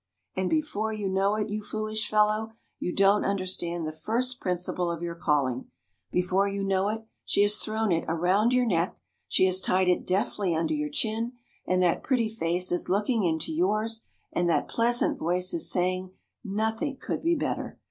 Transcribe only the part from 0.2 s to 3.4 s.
And before you know it, you foolish fellow, who don't